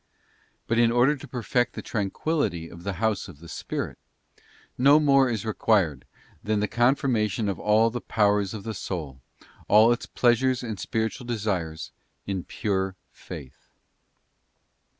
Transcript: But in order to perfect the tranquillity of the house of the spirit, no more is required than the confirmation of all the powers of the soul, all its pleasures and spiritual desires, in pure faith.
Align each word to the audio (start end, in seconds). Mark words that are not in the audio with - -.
But 0.65 0.79
in 0.79 0.91
order 0.91 1.15
to 1.15 1.27
perfect 1.27 1.73
the 1.73 1.83
tranquillity 1.83 2.67
of 2.67 2.81
the 2.81 2.93
house 2.93 3.27
of 3.27 3.37
the 3.37 3.47
spirit, 3.47 3.99
no 4.75 4.99
more 4.99 5.29
is 5.29 5.45
required 5.45 6.05
than 6.43 6.59
the 6.59 6.67
confirmation 6.67 7.47
of 7.47 7.59
all 7.59 7.91
the 7.91 8.01
powers 8.01 8.55
of 8.55 8.63
the 8.63 8.73
soul, 8.73 9.21
all 9.67 9.91
its 9.91 10.07
pleasures 10.07 10.63
and 10.63 10.79
spiritual 10.79 11.27
desires, 11.27 11.91
in 12.25 12.43
pure 12.45 12.95
faith. 13.11 13.67